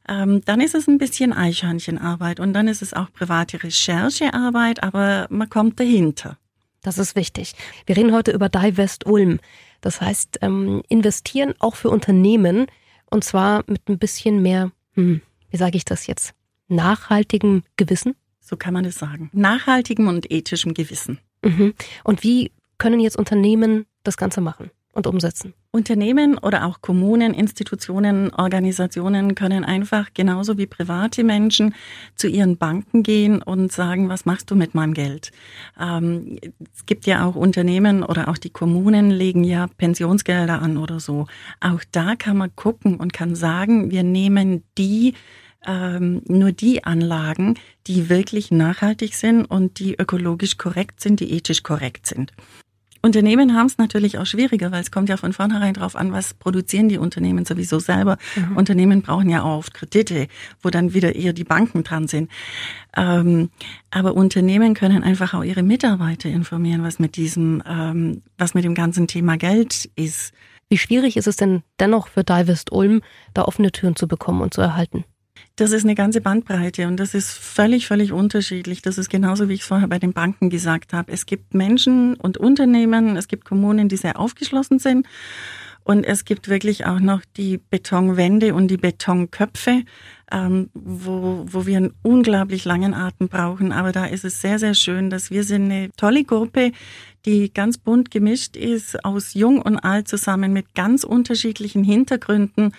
ähm, 0.07 0.41
dann 0.45 0.61
ist 0.61 0.75
es 0.75 0.87
ein 0.87 0.97
bisschen 0.97 1.33
Eichhörnchenarbeit 1.33 2.39
und 2.39 2.53
dann 2.53 2.67
ist 2.67 2.81
es 2.81 2.93
auch 2.93 3.11
private 3.11 3.63
Recherchearbeit, 3.63 4.83
aber 4.83 5.27
man 5.29 5.49
kommt 5.49 5.79
dahinter. 5.79 6.37
Das 6.81 6.97
ist 6.97 7.15
wichtig. 7.15 7.53
Wir 7.85 7.95
reden 7.95 8.13
heute 8.13 8.31
über 8.31 8.49
Divest 8.49 9.05
Ulm. 9.05 9.39
Das 9.81 10.01
heißt, 10.01 10.39
ähm, 10.41 10.81
investieren 10.89 11.53
auch 11.59 11.75
für 11.75 11.89
Unternehmen 11.89 12.67
und 13.09 13.23
zwar 13.23 13.63
mit 13.67 13.87
ein 13.87 13.99
bisschen 13.99 14.41
mehr, 14.41 14.71
hm, 14.93 15.21
wie 15.49 15.57
sage 15.57 15.77
ich 15.77 15.85
das 15.85 16.07
jetzt, 16.07 16.33
nachhaltigem 16.67 17.63
Gewissen? 17.77 18.15
So 18.39 18.57
kann 18.57 18.73
man 18.73 18.85
es 18.85 18.95
sagen. 18.95 19.29
Nachhaltigem 19.33 20.07
und 20.07 20.31
ethischem 20.31 20.73
Gewissen. 20.73 21.19
Mhm. 21.43 21.73
Und 22.03 22.23
wie 22.23 22.51
können 22.77 22.99
jetzt 22.99 23.17
Unternehmen 23.17 23.85
das 24.03 24.17
Ganze 24.17 24.41
machen 24.41 24.71
und 24.93 25.07
umsetzen? 25.07 25.53
Unternehmen 25.71 26.37
oder 26.37 26.65
auch 26.65 26.81
Kommunen, 26.81 27.33
Institutionen, 27.33 28.33
Organisationen 28.33 29.35
können 29.35 29.63
einfach 29.63 30.09
genauso 30.13 30.57
wie 30.57 30.67
private 30.67 31.23
Menschen 31.23 31.73
zu 32.15 32.27
ihren 32.27 32.57
Banken 32.57 33.03
gehen 33.03 33.41
und 33.41 33.71
sagen, 33.71 34.09
was 34.09 34.25
machst 34.25 34.51
du 34.51 34.55
mit 34.55 34.75
meinem 34.75 34.93
Geld? 34.93 35.31
Ähm, 35.79 36.39
es 36.75 36.85
gibt 36.85 37.05
ja 37.05 37.25
auch 37.25 37.35
Unternehmen 37.35 38.03
oder 38.03 38.27
auch 38.27 38.37
die 38.37 38.49
Kommunen 38.49 39.11
legen 39.11 39.43
ja 39.43 39.67
Pensionsgelder 39.77 40.61
an 40.61 40.77
oder 40.77 40.99
so. 40.99 41.27
Auch 41.61 41.81
da 41.91 42.15
kann 42.15 42.37
man 42.37 42.53
gucken 42.55 42.97
und 42.97 43.13
kann 43.13 43.35
sagen, 43.35 43.91
wir 43.91 44.03
nehmen 44.03 44.63
die 44.77 45.13
ähm, 45.65 46.21
nur 46.27 46.51
die 46.51 46.83
Anlagen, 46.83 47.55
die 47.87 48.09
wirklich 48.09 48.51
nachhaltig 48.51 49.15
sind 49.15 49.45
und 49.45 49.79
die 49.79 49.95
ökologisch 49.95 50.57
korrekt 50.57 50.99
sind, 50.99 51.19
die 51.19 51.31
ethisch 51.31 51.63
korrekt 51.63 52.07
sind. 52.07 52.33
Unternehmen 53.01 53.55
haben 53.55 53.65
es 53.65 53.77
natürlich 53.77 54.17
auch 54.19 54.25
schwieriger, 54.25 54.71
weil 54.71 54.81
es 54.81 54.91
kommt 54.91 55.09
ja 55.09 55.17
von 55.17 55.33
vornherein 55.33 55.73
drauf 55.73 55.95
an, 55.95 56.11
was 56.11 56.33
produzieren 56.35 56.87
die 56.87 56.97
Unternehmen 56.97 57.45
sowieso 57.45 57.79
selber. 57.79 58.17
Mhm. 58.35 58.57
Unternehmen 58.57 59.01
brauchen 59.01 59.29
ja 59.29 59.43
auch 59.43 59.57
oft 59.57 59.73
Kredite, 59.73 60.27
wo 60.61 60.69
dann 60.69 60.93
wieder 60.93 61.15
eher 61.15 61.33
die 61.33 61.43
Banken 61.43 61.83
dran 61.83 62.07
sind. 62.07 62.29
Ähm, 62.95 63.49
aber 63.89 64.15
Unternehmen 64.15 64.75
können 64.75 65.03
einfach 65.03 65.33
auch 65.33 65.43
ihre 65.43 65.63
Mitarbeiter 65.63 66.29
informieren, 66.29 66.83
was 66.83 66.99
mit 66.99 67.15
diesem, 67.15 67.63
ähm, 67.67 68.21
was 68.37 68.53
mit 68.53 68.63
dem 68.63 68.75
ganzen 68.75 69.07
Thema 69.07 69.37
Geld 69.37 69.89
ist. 69.95 70.33
Wie 70.69 70.77
schwierig 70.77 71.17
ist 71.17 71.27
es 71.27 71.35
denn 71.35 71.63
dennoch 71.79 72.07
für 72.07 72.23
Divest 72.23 72.71
Ulm, 72.71 73.01
da 73.33 73.43
offene 73.43 73.71
Türen 73.71 73.95
zu 73.95 74.07
bekommen 74.07 74.41
und 74.41 74.53
zu 74.53 74.61
erhalten? 74.61 75.05
Das 75.57 75.71
ist 75.71 75.83
eine 75.83 75.95
ganze 75.95 76.21
Bandbreite 76.21 76.87
und 76.87 76.97
das 76.97 77.13
ist 77.13 77.31
völlig, 77.31 77.87
völlig 77.87 78.13
unterschiedlich. 78.13 78.81
Das 78.81 78.97
ist 78.97 79.09
genauso, 79.09 79.49
wie 79.49 79.53
ich 79.53 79.61
es 79.61 79.67
vorher 79.67 79.87
bei 79.87 79.99
den 79.99 80.13
Banken 80.13 80.49
gesagt 80.49 80.93
habe. 80.93 81.11
Es 81.11 81.25
gibt 81.25 81.53
Menschen 81.53 82.15
und 82.15 82.37
Unternehmen, 82.37 83.17
es 83.17 83.27
gibt 83.27 83.45
Kommunen, 83.45 83.89
die 83.89 83.97
sehr 83.97 84.17
aufgeschlossen 84.17 84.79
sind. 84.79 85.05
Und 85.83 86.05
es 86.05 86.25
gibt 86.25 86.47
wirklich 86.47 86.85
auch 86.85 86.99
noch 86.99 87.21
die 87.37 87.57
Betonwände 87.57 88.53
und 88.53 88.67
die 88.67 88.77
Betonköpfe, 88.77 89.83
ähm, 90.31 90.69
wo, 90.73 91.43
wo 91.47 91.65
wir 91.65 91.77
einen 91.77 91.93
unglaublich 92.03 92.65
langen 92.65 92.93
Atem 92.93 93.29
brauchen. 93.29 93.71
Aber 93.71 93.91
da 93.91 94.05
ist 94.05 94.23
es 94.23 94.41
sehr, 94.41 94.59
sehr 94.59 94.75
schön, 94.75 95.09
dass 95.09 95.31
wir 95.31 95.43
sind 95.43 95.65
eine 95.65 95.89
tolle 95.97 96.23
Gruppe, 96.23 96.71
die 97.25 97.51
ganz 97.51 97.77
bunt 97.77 98.11
gemischt 98.11 98.55
ist, 98.55 99.03
aus 99.03 99.33
Jung 99.33 99.61
und 99.61 99.77
Alt 99.77 100.07
zusammen 100.07 100.53
mit 100.53 100.75
ganz 100.75 101.03
unterschiedlichen 101.03 101.83
Hintergründen. 101.83 102.73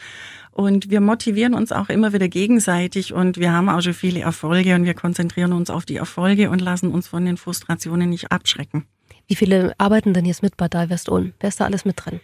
Und 0.53 0.91
wir 0.91 1.01
motivieren 1.01 1.55
uns 1.55 1.73
auch 1.73 1.89
immer 1.89 2.13
wieder 2.13 2.29
gegenseitig 2.29 3.15
und 3.15 3.39
wir 3.39 3.53
haben 3.53 3.71
auch 3.71 3.81
schon 3.81 3.95
viele 3.95 4.21
Erfolge 4.21 4.75
und 4.75 4.85
wir 4.85 4.95
konzentrieren 4.95 5.53
uns 5.53 5.71
auf 5.71 5.87
die 5.87 5.97
Erfolge 5.97 6.51
und 6.51 6.61
lassen 6.61 6.93
uns 6.93 7.09
von 7.09 7.25
den 7.25 7.39
Frustrationen 7.39 8.11
nicht 8.11 8.31
abschrecken. 8.31 8.85
Wie 9.27 9.35
viele 9.35 9.73
arbeiten 9.79 10.13
denn 10.13 10.27
jetzt 10.27 10.43
mit 10.43 10.59
bei 10.59 10.69
Divest 10.69 11.09
Ulm? 11.09 11.33
Wer 11.41 11.49
ist 11.49 11.61
da 11.61 11.65
alles 11.65 11.87
mit 11.87 12.05
drin? 12.05 12.21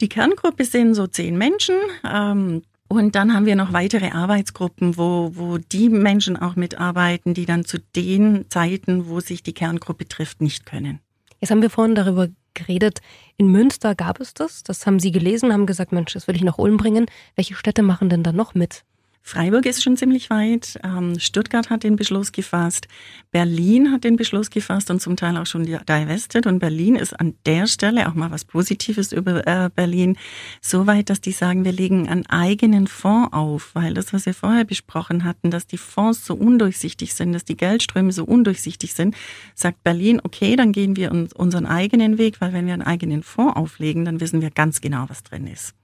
Die 0.00 0.08
Kerngruppe 0.08 0.64
sind 0.64 0.94
so 0.94 1.08
zehn 1.08 1.36
Menschen. 1.36 1.74
Ähm, 2.08 2.62
und 2.86 3.16
dann 3.16 3.34
haben 3.34 3.46
wir 3.46 3.56
noch 3.56 3.72
weitere 3.72 4.10
Arbeitsgruppen, 4.10 4.96
wo, 4.96 5.32
wo 5.34 5.58
die 5.58 5.88
Menschen 5.88 6.36
auch 6.36 6.54
mitarbeiten, 6.54 7.34
die 7.34 7.46
dann 7.46 7.64
zu 7.64 7.78
den 7.96 8.44
Zeiten, 8.50 9.08
wo 9.08 9.18
sich 9.18 9.42
die 9.42 9.54
Kerngruppe 9.54 10.06
trifft, 10.06 10.40
nicht 10.40 10.64
können. 10.66 11.00
Jetzt 11.40 11.50
haben 11.50 11.62
wir 11.62 11.70
vorhin 11.70 11.94
darüber 11.94 12.28
geredet. 12.54 13.00
In 13.36 13.48
Münster 13.48 13.94
gab 13.94 14.20
es 14.20 14.34
das. 14.34 14.62
Das 14.62 14.86
haben 14.86 15.00
Sie 15.00 15.12
gelesen, 15.12 15.52
haben 15.52 15.66
gesagt, 15.66 15.92
Mensch, 15.92 16.12
das 16.12 16.28
will 16.28 16.36
ich 16.36 16.44
nach 16.44 16.58
Ulm 16.58 16.76
bringen. 16.76 17.06
Welche 17.36 17.54
Städte 17.54 17.82
machen 17.82 18.08
denn 18.08 18.22
da 18.22 18.32
noch 18.32 18.54
mit? 18.54 18.84
Freiburg 19.26 19.64
ist 19.64 19.82
schon 19.82 19.96
ziemlich 19.96 20.28
weit. 20.28 20.78
Ähm, 20.84 21.18
Stuttgart 21.18 21.70
hat 21.70 21.82
den 21.82 21.96
Beschluss 21.96 22.30
gefasst. 22.30 22.88
Berlin 23.30 23.90
hat 23.90 24.04
den 24.04 24.16
Beschluss 24.16 24.50
gefasst 24.50 24.90
und 24.90 25.00
zum 25.00 25.16
Teil 25.16 25.38
auch 25.38 25.46
schon 25.46 25.64
divested. 25.64 26.46
Und 26.46 26.58
Berlin 26.58 26.94
ist 26.94 27.18
an 27.18 27.34
der 27.46 27.66
Stelle 27.66 28.06
auch 28.06 28.12
mal 28.12 28.30
was 28.30 28.44
Positives 28.44 29.12
über 29.12 29.46
äh, 29.46 29.70
Berlin 29.74 30.18
so 30.60 30.86
weit, 30.86 31.08
dass 31.08 31.22
die 31.22 31.32
sagen, 31.32 31.64
wir 31.64 31.72
legen 31.72 32.06
einen 32.06 32.26
eigenen 32.26 32.86
Fonds 32.86 33.32
auf, 33.32 33.70
weil 33.72 33.94
das, 33.94 34.12
was 34.12 34.26
wir 34.26 34.34
vorher 34.34 34.64
besprochen 34.64 35.24
hatten, 35.24 35.50
dass 35.50 35.66
die 35.66 35.78
Fonds 35.78 36.26
so 36.26 36.34
undurchsichtig 36.34 37.14
sind, 37.14 37.32
dass 37.32 37.46
die 37.46 37.56
Geldströme 37.56 38.12
so 38.12 38.24
undurchsichtig 38.24 38.92
sind, 38.92 39.16
sagt 39.54 39.82
Berlin, 39.82 40.20
okay, 40.22 40.54
dann 40.54 40.72
gehen 40.72 40.96
wir 40.96 41.10
unseren 41.34 41.64
eigenen 41.64 42.18
Weg, 42.18 42.42
weil 42.42 42.52
wenn 42.52 42.66
wir 42.66 42.74
einen 42.74 42.82
eigenen 42.82 43.22
Fonds 43.22 43.56
auflegen, 43.56 44.04
dann 44.04 44.20
wissen 44.20 44.42
wir 44.42 44.50
ganz 44.50 44.82
genau, 44.82 45.06
was 45.08 45.22
drin 45.22 45.46
ist. 45.46 45.74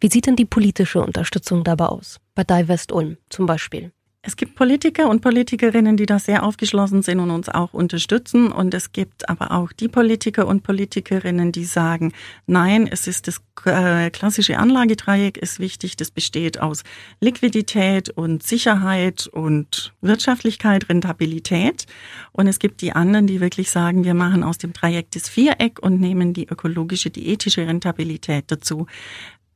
Wie 0.00 0.10
sieht 0.10 0.26
denn 0.26 0.36
die 0.36 0.44
politische 0.44 1.00
Unterstützung 1.00 1.64
dabei 1.64 1.86
aus? 1.86 2.18
Bei 2.34 2.44
Divest 2.44 2.92
Ulm 2.92 3.16
zum 3.28 3.46
Beispiel? 3.46 3.92
Es 4.20 4.36
gibt 4.36 4.56
Politiker 4.56 5.08
und 5.08 5.20
Politikerinnen, 5.20 5.96
die 5.96 6.04
da 6.04 6.18
sehr 6.18 6.42
aufgeschlossen 6.42 7.02
sind 7.02 7.20
und 7.20 7.30
uns 7.30 7.48
auch 7.48 7.72
unterstützen. 7.72 8.50
Und 8.50 8.74
es 8.74 8.90
gibt 8.90 9.28
aber 9.28 9.52
auch 9.52 9.72
die 9.72 9.86
Politiker 9.86 10.48
und 10.48 10.64
Politikerinnen, 10.64 11.52
die 11.52 11.64
sagen, 11.64 12.12
nein, 12.46 12.88
es 12.90 13.06
ist 13.06 13.28
das 13.28 13.40
äh, 13.64 14.10
klassische 14.10 14.58
Anlagedreieck 14.58 15.38
ist 15.38 15.60
wichtig. 15.60 15.96
Das 15.96 16.10
besteht 16.10 16.60
aus 16.60 16.82
Liquidität 17.20 18.10
und 18.10 18.42
Sicherheit 18.42 19.28
und 19.28 19.94
Wirtschaftlichkeit, 20.00 20.88
Rentabilität. 20.88 21.86
Und 22.32 22.48
es 22.48 22.58
gibt 22.58 22.82
die 22.82 22.92
anderen, 22.92 23.28
die 23.28 23.40
wirklich 23.40 23.70
sagen, 23.70 24.02
wir 24.02 24.14
machen 24.14 24.42
aus 24.42 24.58
dem 24.58 24.72
Dreieck 24.72 25.12
das 25.12 25.28
Viereck 25.28 25.78
und 25.80 26.00
nehmen 26.00 26.34
die 26.34 26.48
ökologische, 26.48 27.10
die 27.10 27.28
ethische 27.28 27.66
Rentabilität 27.66 28.46
dazu 28.48 28.86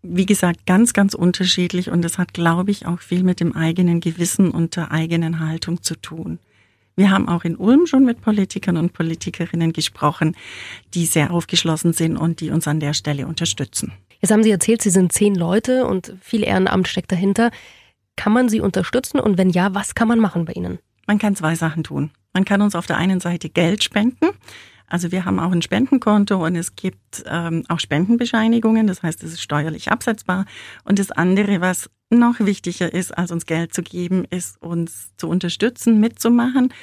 wie 0.03 0.27
gesagt, 0.27 0.67
ganz, 0.67 0.93
ganz 0.93 1.15
unterschiedlich 1.15 1.91
und 1.91 2.05
es 2.05 2.19
hat, 2.19 2.35
glaube 2.35 2.71
ich, 2.71 2.87
auch 2.87 3.01
viel 3.01 3.23
mit 3.23 3.41
dem 3.41 3.55
eigenen 3.55 4.01
Gewissen 4.01 4.51
und 4.51 4.77
der 4.77 4.91
eigenen 4.91 5.41
Haltung 5.41 5.83
zu 5.83 5.95
tun. 5.95 6.39
Wir 6.97 7.11
haben 7.11 7.29
auch 7.29 7.45
in 7.45 7.57
Ulm 7.57 7.87
schon 7.87 8.05
mit 8.05 8.21
Politikern 8.21 8.77
und 8.77 8.93
Politikerinnen 8.93 9.73
gesprochen, 9.73 10.37
die 10.93 11.07
sehr 11.07 11.31
aufgeschlossen 11.31 11.93
sind 11.93 12.17
und 12.17 12.41
die 12.41 12.51
uns 12.51 12.69
an 12.69 12.81
der 12.81 12.93
Stelle 12.93 13.27
unterstützen. 13.27 13.93
Jetzt 14.21 14.31
haben 14.31 14.43
Sie 14.43 14.51
erzählt, 14.51 14.83
Sie 14.83 14.91
sind 14.91 15.13
zehn 15.13 15.35
Leute 15.35 15.87
und 15.87 16.15
viel 16.21 16.45
Ehrenamt 16.45 16.89
steckt 16.89 17.11
dahinter. 17.11 17.51
Kann 18.17 18.33
man 18.33 18.49
Sie 18.49 18.61
unterstützen 18.61 19.19
und 19.21 19.39
wenn 19.39 19.51
ja, 19.51 19.75
was 19.75 19.95
kann 19.95 20.09
man 20.09 20.21
machen 20.21 20.45
bei 20.45 20.53
Ihnen? 20.53 20.79
Man 21.07 21.19
kann 21.19 21.35
zwei 21.35 21.55
Sachen 21.55 21.83
tun. 21.83 22.11
Man 22.35 22.45
kann 22.45 22.61
uns 22.61 22.75
auf 22.75 22.87
der 22.87 22.99
einen 22.99 23.21
Seite 23.21 23.49
Geld 23.49 23.83
spenden. 23.83 24.27
Also 24.93 25.11
wir 25.11 25.25
haben 25.25 25.41
auch 25.41 25.53
ein 25.53 25.63
Spendenkonto 25.63 26.45
und 26.45 26.55
es 26.55 26.77
gibt 26.77 27.25
ähm, 27.25 27.65
auch 27.69 27.81
Spendenbescheinigungen, 27.81 28.87
das 28.87 29.03
heißt, 29.03 29.25
es 29.25 29.33
ist 29.33 29.41
steuerlich 29.41 29.91
absetzbar. 29.91 30.45
Und 30.85 30.99
das 30.99 31.11
andere, 31.11 31.63
was 31.63 31.89
noch 32.11 32.41
wichtiger 32.41 32.93
ist, 32.93 33.17
als 33.17 33.31
uns 33.31 33.47
Geld 33.47 33.73
zu 33.73 33.83
geben, 33.83 34.27
ist 34.29 34.61
uns 34.61 35.13
zu 35.17 35.31
unterstützen, 35.31 35.99
mitzumachen. 35.99 36.75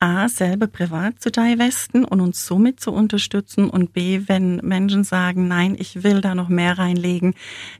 A, 0.00 0.26
selber 0.30 0.68
privat 0.68 1.20
zu 1.20 1.30
divesten 1.30 2.06
und 2.06 2.22
uns 2.22 2.46
somit 2.46 2.80
zu 2.80 2.92
unterstützen 2.92 3.68
und 3.68 3.92
B, 3.92 4.22
wenn 4.26 4.56
Menschen 4.62 5.04
sagen, 5.04 5.46
nein, 5.46 5.76
ich 5.78 6.02
will 6.02 6.22
da 6.22 6.34
noch 6.34 6.48
mehr 6.48 6.78
reinlegen, 6.78 7.34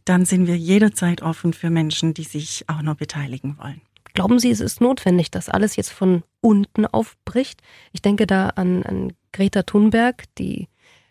dann 0.04 0.26
sind 0.26 0.47
wir 0.47 0.59
jederzeit 0.59 1.23
offen 1.23 1.54
für 1.54 1.71
Menschen, 1.71 2.12
die 2.12 2.25
sich 2.25 2.66
auch 2.68 2.83
noch 2.83 2.97
beteiligen 2.97 3.56
wollen. 3.59 3.80
Glauben 4.14 4.38
Sie, 4.38 4.50
es 4.52 4.61
ist 4.61 4.80
notwendig, 4.80 5.33
dass 5.33 5.49
alles 5.49 5.75
jetzt 5.75 5.90
von 5.90 6.23
unten 6.40 6.87
aufbricht? 6.87 7.61
Ich 7.92 8.00
denke 8.00 8.26
da 8.28 8.50
an, 8.50 8.85
an 8.85 9.12
Greta 9.33 9.64
Thunberg, 9.64 10.23
die 10.38 10.68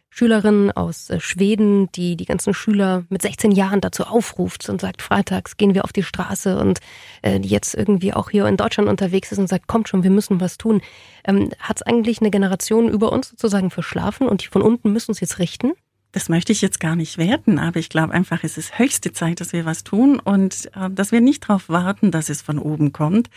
Schülerin 0.10 0.72
aus 0.72 1.10
äh, 1.10 1.20
Schweden, 1.20 1.92
die 1.92 2.16
die 2.16 2.26
ganzen 2.26 2.54
Schüler 2.54 3.04
mit 3.10 3.22
16 3.22 3.52
Jahren 3.52 3.82
dazu 3.82 4.06
aufruft 4.06 4.70
und 4.70 4.80
sagt, 4.80 5.02
freitags 5.02 5.58
gehen 5.58 5.74
wir 5.74 5.84
auf 5.84 5.92
die 5.92 6.04
Straße 6.04 6.58
und 6.58 6.80
äh, 7.24 7.40
jetzt 7.40 7.74
irgendwie 7.74 8.14
auch 8.14 8.30
hier 8.30 8.46
in 8.46 8.56
Deutschland 8.56 8.90
unterwegs 8.90 9.34
ist 9.34 9.40
und 9.40 9.50
sagt, 9.50 9.68
kommt 9.68 9.90
schon, 9.90 10.04
wir 10.04 10.12
müssen 10.12 10.40
was 10.40 10.58
tun. 10.58 10.82
Ähm, 11.26 11.50
Hat 11.60 11.78
es 11.78 11.82
eigentlich 11.82 12.22
eine 12.22 12.32
Generation 12.32 12.88
über 12.88 13.12
uns 13.12 13.30
sozusagen 13.30 13.70
verschlafen 13.70 14.30
und 14.30 14.44
die 14.44 14.48
von 14.48 14.62
unten 14.62 14.94
müssen 14.94 15.12
uns 15.12 15.20
jetzt 15.20 15.40
richten? 15.40 15.74
Das 16.14 16.30
möchte 16.30 16.52
ich 16.52 16.62
jetzt 16.62 16.80
gar 16.80 16.96
nicht 16.96 17.18
werten, 17.18 17.60
aber 17.60 17.80
ich 17.80 17.90
glaube 17.90 18.14
einfach, 18.14 18.44
es 18.44 18.58
ist 18.58 18.78
höchste 18.80 19.12
Zeit, 19.12 19.42
dass 19.42 19.52
wir 19.52 19.66
was 19.66 19.84
tun 19.84 20.20
und 20.20 20.70
äh, 20.76 20.90
dass 20.90 21.12
wir 21.12 21.22
nicht 21.22 21.44
darauf 21.44 21.68
warten, 21.70 22.12
dass 22.12 22.30
es 22.30 22.42
von 22.42 22.60
oben 22.60 22.94
kommt, 22.94 23.30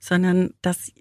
sondern 0.00 0.52
dass 0.60 0.92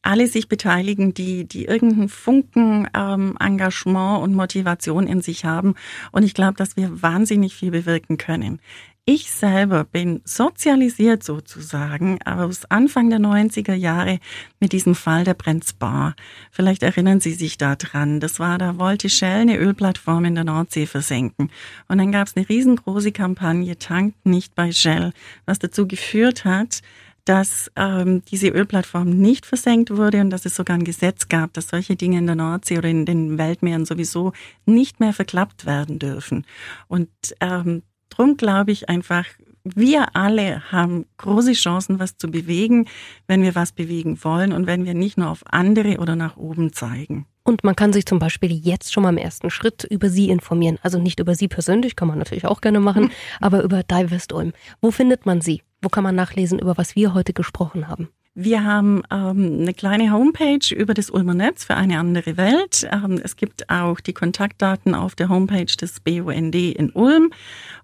alle 0.00 0.26
sich 0.26 0.48
beteiligen, 0.48 1.14
die, 1.14 1.44
die 1.44 1.66
irgendeinen 1.66 2.08
Funken 2.08 2.88
ähm, 2.94 3.36
Engagement 3.38 4.22
und 4.22 4.34
Motivation 4.34 5.06
in 5.06 5.22
sich 5.22 5.44
haben. 5.44 5.74
Und 6.10 6.24
ich 6.24 6.34
glaube, 6.34 6.54
dass 6.54 6.76
wir 6.76 7.02
wahnsinnig 7.02 7.54
viel 7.54 7.70
bewirken 7.70 8.18
können. 8.18 8.58
Ich 9.04 9.32
selber 9.32 9.82
bin 9.82 10.20
sozialisiert 10.24 11.24
sozusagen 11.24 12.22
aus 12.22 12.66
Anfang 12.66 13.10
der 13.10 13.18
90er 13.18 13.74
Jahre 13.74 14.20
mit 14.60 14.72
diesem 14.72 14.94
Fall 14.94 15.24
der 15.24 15.34
Brenzbar. 15.34 16.14
Vielleicht 16.52 16.84
erinnern 16.84 17.18
Sie 17.18 17.32
sich 17.32 17.58
da 17.58 17.74
dran. 17.74 18.20
Das 18.20 18.38
war, 18.38 18.58
da 18.58 18.78
wollte 18.78 19.08
Shell 19.08 19.40
eine 19.40 19.58
Ölplattform 19.58 20.24
in 20.24 20.36
der 20.36 20.44
Nordsee 20.44 20.86
versenken. 20.86 21.50
Und 21.88 21.98
dann 21.98 22.12
gab 22.12 22.28
es 22.28 22.36
eine 22.36 22.48
riesengroße 22.48 23.10
Kampagne, 23.10 23.76
tankt 23.76 24.24
nicht 24.24 24.54
bei 24.54 24.70
Shell, 24.70 25.12
was 25.46 25.58
dazu 25.58 25.88
geführt 25.88 26.44
hat, 26.44 26.80
dass 27.24 27.72
ähm, 27.74 28.22
diese 28.30 28.50
Ölplattform 28.50 29.10
nicht 29.10 29.46
versenkt 29.46 29.90
wurde 29.90 30.20
und 30.20 30.30
dass 30.30 30.46
es 30.46 30.54
sogar 30.54 30.76
ein 30.76 30.84
Gesetz 30.84 31.26
gab, 31.26 31.52
dass 31.54 31.68
solche 31.68 31.96
Dinge 31.96 32.18
in 32.18 32.26
der 32.26 32.36
Nordsee 32.36 32.78
oder 32.78 32.88
in 32.88 33.04
den 33.04 33.36
Weltmeeren 33.36 33.84
sowieso 33.84 34.32
nicht 34.64 35.00
mehr 35.00 35.12
verklappt 35.12 35.66
werden 35.66 35.98
dürfen. 35.98 36.46
Und 36.86 37.10
ähm, 37.40 37.82
Drum 38.12 38.36
glaube 38.36 38.72
ich 38.72 38.90
einfach, 38.90 39.24
wir 39.64 40.14
alle 40.14 40.70
haben 40.70 41.06
große 41.16 41.52
Chancen, 41.52 41.98
was 41.98 42.18
zu 42.18 42.30
bewegen, 42.30 42.88
wenn 43.26 43.42
wir 43.42 43.54
was 43.54 43.72
bewegen 43.72 44.22
wollen 44.22 44.52
und 44.52 44.66
wenn 44.66 44.84
wir 44.84 44.92
nicht 44.92 45.16
nur 45.16 45.30
auf 45.30 45.42
andere 45.50 45.96
oder 45.96 46.14
nach 46.14 46.36
oben 46.36 46.74
zeigen. 46.74 47.26
Und 47.42 47.64
man 47.64 47.74
kann 47.74 47.92
sich 47.92 48.04
zum 48.04 48.18
Beispiel 48.18 48.52
jetzt 48.52 48.92
schon 48.92 49.02
mal 49.02 49.08
im 49.08 49.16
ersten 49.16 49.48
Schritt 49.48 49.84
über 49.84 50.10
Sie 50.10 50.28
informieren. 50.28 50.78
Also 50.82 50.98
nicht 50.98 51.20
über 51.20 51.34
Sie 51.34 51.48
persönlich, 51.48 51.96
kann 51.96 52.06
man 52.06 52.18
natürlich 52.18 52.46
auch 52.46 52.60
gerne 52.60 52.80
machen, 52.80 53.10
aber 53.40 53.62
über 53.62 53.82
Divest 53.82 54.34
Ulm. 54.34 54.52
Wo 54.82 54.90
findet 54.90 55.24
man 55.24 55.40
Sie? 55.40 55.62
Wo 55.80 55.88
kann 55.88 56.04
man 56.04 56.14
nachlesen, 56.14 56.58
über 56.58 56.76
was 56.76 56.94
wir 56.94 57.14
heute 57.14 57.32
gesprochen 57.32 57.88
haben? 57.88 58.10
Wir 58.34 58.64
haben 58.64 59.02
ähm, 59.10 59.58
eine 59.60 59.74
kleine 59.74 60.10
Homepage 60.10 60.74
über 60.74 60.94
das 60.94 61.10
Ulmer 61.10 61.34
Netz 61.34 61.64
für 61.64 61.74
eine 61.74 61.98
andere 61.98 62.38
Welt. 62.38 62.88
Ähm, 62.90 63.20
es 63.22 63.36
gibt 63.36 63.68
auch 63.68 64.00
die 64.00 64.14
Kontaktdaten 64.14 64.94
auf 64.94 65.14
der 65.14 65.28
Homepage 65.28 65.66
des 65.66 66.00
BUND 66.00 66.54
in 66.54 66.90
Ulm. 66.92 67.30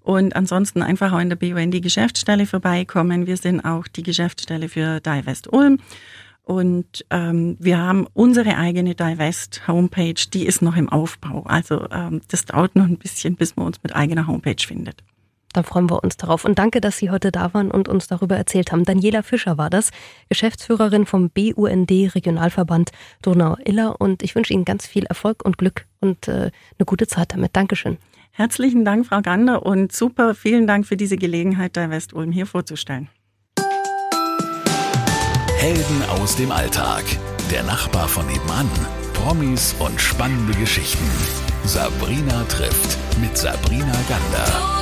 Und 0.00 0.34
ansonsten 0.36 0.80
einfach 0.80 1.12
auch 1.12 1.18
in 1.18 1.28
der 1.28 1.36
BUND 1.36 1.82
Geschäftsstelle 1.82 2.46
vorbeikommen. 2.46 3.26
Wir 3.26 3.36
sind 3.36 3.60
auch 3.60 3.86
die 3.88 4.02
Geschäftsstelle 4.02 4.70
für 4.70 5.00
Divest 5.00 5.52
Ulm. 5.52 5.80
Und 6.44 7.04
ähm, 7.10 7.58
wir 7.60 7.76
haben 7.76 8.06
unsere 8.14 8.56
eigene 8.56 8.94
Divest 8.94 9.68
Homepage, 9.68 10.14
die 10.32 10.46
ist 10.46 10.62
noch 10.62 10.76
im 10.76 10.88
Aufbau. 10.88 11.42
Also 11.42 11.86
ähm, 11.90 12.22
das 12.28 12.46
dauert 12.46 12.74
noch 12.74 12.86
ein 12.86 12.96
bisschen, 12.96 13.36
bis 13.36 13.56
man 13.56 13.66
uns 13.66 13.82
mit 13.82 13.94
eigener 13.94 14.26
Homepage 14.26 14.66
findet. 14.66 15.02
Dann 15.58 15.64
freuen 15.64 15.90
wir 15.90 16.04
uns 16.04 16.16
darauf. 16.16 16.44
Und 16.44 16.60
danke, 16.60 16.80
dass 16.80 16.98
Sie 16.98 17.10
heute 17.10 17.32
da 17.32 17.52
waren 17.52 17.72
und 17.72 17.88
uns 17.88 18.06
darüber 18.06 18.36
erzählt 18.36 18.70
haben. 18.70 18.84
Daniela 18.84 19.24
Fischer 19.24 19.58
war 19.58 19.70
das, 19.70 19.90
Geschäftsführerin 20.28 21.04
vom 21.04 21.30
BUND 21.30 21.90
Regionalverband 21.90 22.92
Donau-Iller. 23.22 24.00
Und 24.00 24.22
ich 24.22 24.36
wünsche 24.36 24.52
Ihnen 24.52 24.64
ganz 24.64 24.86
viel 24.86 25.06
Erfolg 25.06 25.44
und 25.44 25.58
Glück 25.58 25.86
und 25.98 26.28
äh, 26.28 26.52
eine 26.78 26.86
gute 26.86 27.08
Zeit 27.08 27.32
damit. 27.34 27.56
Dankeschön. 27.56 27.98
Herzlichen 28.30 28.84
Dank, 28.84 29.06
Frau 29.06 29.20
Gander, 29.20 29.66
und 29.66 29.90
super, 29.90 30.36
vielen 30.36 30.68
Dank 30.68 30.86
für 30.86 30.96
diese 30.96 31.16
Gelegenheit, 31.16 31.74
der 31.74 31.90
West-Ulm 31.90 32.30
hier 32.30 32.46
vorzustellen. 32.46 33.08
Helden 35.56 36.02
aus 36.20 36.36
dem 36.36 36.52
Alltag. 36.52 37.02
Der 37.50 37.64
Nachbar 37.64 38.06
von 38.06 38.24
nebenan. 38.28 38.70
Promis 39.12 39.74
und 39.80 40.00
spannende 40.00 40.56
Geschichten. 40.56 41.04
Sabrina 41.64 42.44
trifft 42.44 42.96
mit 43.20 43.36
Sabrina 43.36 43.96
Gander. 44.08 44.77